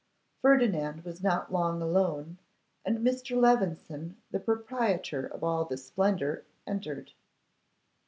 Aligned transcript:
Ferdinand 0.41 1.03
was 1.05 1.21
not 1.21 1.53
long 1.53 1.79
alone, 1.79 2.39
and 2.83 3.05
Mr. 3.05 3.39
Levison, 3.39 4.17
the 4.31 4.39
proprietor 4.39 5.27
of 5.27 5.43
all 5.43 5.63
this 5.63 5.85
splendour, 5.85 6.41
entered. 6.65 7.11